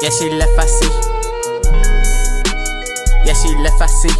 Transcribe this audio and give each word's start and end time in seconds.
Yeah, 0.00 0.10
she 0.10 0.30
left, 0.30 0.56
I 0.56 0.64
see. 0.64 0.90
Yeah, 3.26 3.34
she 3.34 3.50
left, 3.56 3.82
I 3.82 3.86
see. 3.86 4.14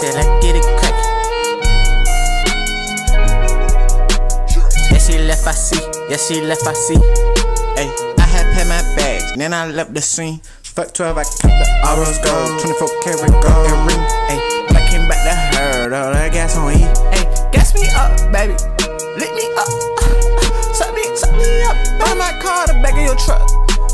Said, 0.00 0.14
let's 0.14 0.44
get 0.44 0.56
it 0.56 0.66
crack. 0.78 0.96
Yeah, 4.90 4.98
she 4.98 5.18
left, 5.18 5.46
I 5.46 5.52
see. 5.52 5.80
Yeah, 6.10 6.16
she 6.16 6.40
left, 6.40 6.66
I 6.66 6.72
see. 6.72 6.96
Hey, 7.76 7.88
I 8.18 8.26
had 8.26 8.52
paid 8.52 8.66
my 8.66 8.82
bags, 8.96 9.32
then 9.36 9.54
I 9.54 9.68
left 9.68 9.94
the 9.94 10.02
scene. 10.02 10.40
Fuck 10.64 10.92
12, 10.94 11.16
I 11.16 11.22
kept 11.22 11.42
the 11.42 11.66
autos 11.86 12.18
gold, 12.18 12.60
24 12.60 12.88
karat 13.04 13.30
gold 13.42 13.95
the 22.34 22.78
back 22.82 22.94
of 22.94 23.04
your 23.04 23.16
truck. 23.16 23.46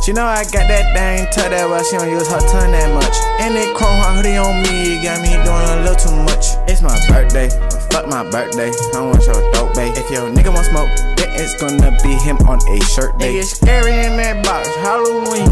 She 0.03 0.13
know 0.13 0.25
I 0.27 0.43
got 0.51 0.67
that 0.67 0.91
thing 0.99 1.31
tucked 1.31 1.55
that 1.55 1.69
well, 1.69 1.79
she 1.85 1.97
don't 1.97 2.11
use 2.11 2.27
her 2.27 2.43
tongue 2.51 2.73
that 2.73 2.91
much. 2.91 3.15
And 3.39 3.55
that 3.55 3.71
chrome 3.77 3.95
heart 4.03 4.19
hoodie 4.19 4.35
on 4.35 4.59
me, 4.67 4.99
got 4.99 5.23
me 5.23 5.31
doing 5.47 5.69
a 5.79 5.87
little 5.87 5.95
too 5.95 6.11
much. 6.27 6.59
It's 6.67 6.83
my 6.83 6.91
birthday, 7.07 7.47
oh, 7.55 7.71
fuck 7.95 8.11
my 8.11 8.27
birthday. 8.27 8.75
I 8.95 8.99
want 8.99 9.23
your 9.23 9.39
dope, 9.55 9.75
babe. 9.79 9.95
If 9.95 10.11
your 10.11 10.27
nigga 10.27 10.51
want 10.51 10.67
smoke, 10.67 10.91
then 11.15 11.31
it's 11.39 11.55
gonna 11.61 11.95
be 12.03 12.19
him 12.19 12.35
on 12.51 12.59
a 12.67 12.83
shirt 12.83 13.15
day. 13.19 13.39
Nigga 13.39 13.47
scary 13.47 13.95
in 13.95 14.19
that 14.19 14.43
box, 14.43 14.67
Halloween. 14.83 15.47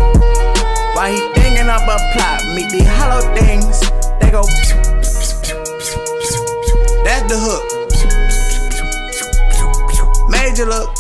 Why 0.99 1.15
he 1.15 1.23
thinking 1.39 1.71
up 1.71 1.87
a 1.87 1.97
plot? 2.17 2.43
Meet 2.51 2.75
these 2.75 2.91
hollow 2.99 3.23
things. 3.39 3.79
They 4.19 4.35
go. 4.35 4.43
That's 7.07 7.23
the 7.31 7.39
hook. 7.39 7.65
Major 10.29 10.67
look. 10.67 11.00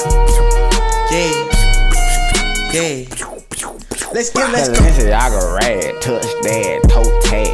Yeah. 0.00 1.36
Yeah. 2.72 3.04
Let's 4.12 4.30
get, 4.30 4.50
let's 4.50 4.68
go. 4.68 4.74
This 4.80 4.98
is 4.98 5.04
Yaga 5.04 5.56
Rad, 5.60 6.00
touch 6.00 6.24
that, 6.42 6.80
toe 6.88 7.04
tag. 7.20 7.52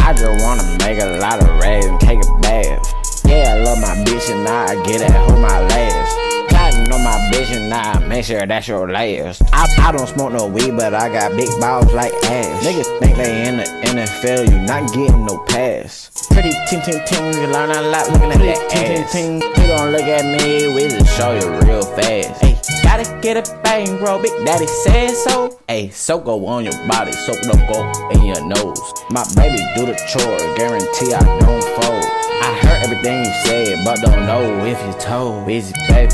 I 0.00 0.14
just 0.14 0.42
wanna 0.42 0.64
make 0.78 1.00
a 1.02 1.18
lot 1.20 1.42
of 1.42 1.48
rags 1.60 1.86
and 1.86 2.00
take 2.00 2.18
a 2.18 2.40
bath. 2.40 2.80
Yeah, 3.26 3.54
I 3.54 3.62
love 3.62 3.78
my 3.80 3.94
bitch 4.04 4.30
and 4.32 4.48
I 4.48 4.74
get 4.86 5.02
at 5.02 5.12
home 5.12 5.42
my 5.42 5.60
last. 5.60 6.48
Plotting 6.48 6.92
on 6.92 7.04
my 7.04 7.16
bitch 7.30 7.54
and 7.54 7.72
I 7.72 7.98
make 8.08 8.24
sure 8.24 8.46
that's 8.46 8.66
your 8.66 8.88
last. 8.90 9.42
I, 9.52 9.68
I 9.78 9.92
don't 9.92 10.08
smoke 10.08 10.32
no 10.32 10.46
weed, 10.46 10.76
but 10.76 10.94
I 10.94 11.08
got 11.12 11.36
big 11.36 11.50
balls 11.60 11.92
like 11.92 12.12
ass. 12.24 12.64
Niggas 12.64 12.98
think 13.00 13.16
they 13.16 13.48
in 13.48 13.58
the 13.58 13.64
NFL, 13.64 14.50
you 14.50 14.58
not 14.60 14.92
getting 14.92 15.26
no 15.26 15.38
pass. 15.44 16.10
Pretty 16.30 16.52
ting 16.68 16.80
ting 16.82 17.04
ting, 17.06 17.34
you 17.34 17.46
learn 17.48 17.70
a 17.70 17.82
lot 17.82 18.10
looking 18.10 18.32
at 18.32 18.38
that 18.38 18.72
ass. 18.72 19.12
ting 19.12 19.40
ting 19.40 19.40
ting. 19.40 19.62
You 19.62 19.68
gon' 19.68 19.92
look 19.92 20.02
at 20.02 20.24
me, 20.24 20.74
we 20.74 20.88
just 20.88 21.16
show 21.16 21.32
you 21.34 21.61
get 23.22 23.36
a 23.36 23.62
bang, 23.62 23.96
bro. 23.98 24.20
Big 24.20 24.32
daddy 24.44 24.66
said 24.66 25.10
so. 25.10 25.60
Hey, 25.68 25.90
so 25.90 26.18
go 26.18 26.46
on 26.46 26.64
your 26.64 26.76
body, 26.88 27.12
soap 27.12 27.40
don't 27.42 27.66
go 27.72 28.10
in 28.10 28.24
your 28.24 28.44
nose. 28.44 28.92
My 29.10 29.24
baby 29.34 29.58
do 29.76 29.86
the 29.86 29.94
chore, 30.10 30.56
guarantee 30.56 31.14
I 31.14 31.20
don't 31.38 31.62
fold. 31.62 32.04
I 32.42 32.58
heard 32.62 32.82
everything 32.82 33.24
you 33.24 33.32
said, 33.44 33.84
but 33.84 34.00
don't 34.00 34.26
know 34.26 34.64
if 34.66 34.78
you 34.84 34.92
told. 35.00 35.46
Busy 35.46 35.72
baby. 35.88 36.12